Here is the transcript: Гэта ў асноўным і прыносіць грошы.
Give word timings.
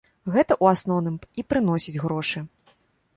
Гэта 0.35 0.53
ў 0.61 0.65
асноўным 0.77 1.19
і 1.41 1.43
прыносіць 1.53 2.01
грошы. 2.07 2.43